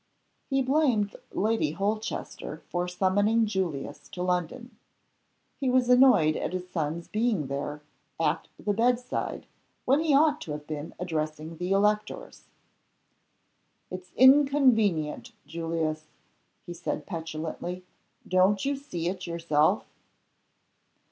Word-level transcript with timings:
He 0.49 0.63
blamed 0.63 1.15
Lady 1.31 1.73
Holchester 1.73 2.63
for 2.71 2.87
summoning 2.87 3.45
Julius 3.45 4.09
to 4.09 4.23
London. 4.23 4.77
He 5.59 5.69
was 5.69 5.89
annoyed 5.89 6.35
at 6.35 6.53
his 6.53 6.67
son's 6.67 7.07
being 7.07 7.45
there, 7.45 7.83
at 8.19 8.47
the 8.57 8.73
bedside, 8.73 9.45
when 9.85 9.99
he 9.99 10.15
ought 10.15 10.41
to 10.41 10.53
have 10.53 10.65
been 10.65 10.95
addressing 10.99 11.57
the 11.57 11.71
electors. 11.71 12.45
"It's 13.91 14.11
inconvenient, 14.15 15.33
Julius," 15.45 16.05
he 16.65 16.73
said, 16.73 17.05
petulantly. 17.05 17.83
"Don't 18.27 18.65
you 18.65 18.75
see 18.77 19.07
it 19.07 19.27
yourself?" 19.27 19.85